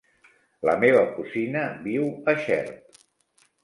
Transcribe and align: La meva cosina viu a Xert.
La 0.69 0.75
meva 0.85 1.03
cosina 1.19 1.63
viu 1.87 2.11
a 2.35 2.39
Xert. 2.45 3.03